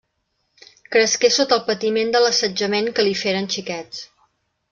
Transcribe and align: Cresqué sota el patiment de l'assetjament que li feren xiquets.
Cresqué 0.95 1.29
sota 1.35 1.57
el 1.57 1.61
patiment 1.67 2.09
de 2.15 2.23
l'assetjament 2.25 2.91
que 3.01 3.07
li 3.09 3.15
feren 3.21 3.51
xiquets. 3.59 4.03